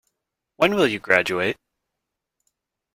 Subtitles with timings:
[0.55, 1.57] When will you graduate?